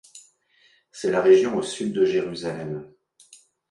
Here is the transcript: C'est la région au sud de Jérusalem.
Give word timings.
C'est 0.91 1.11
la 1.11 1.21
région 1.21 1.55
au 1.57 1.61
sud 1.61 1.93
de 1.93 2.05
Jérusalem. 2.05 2.91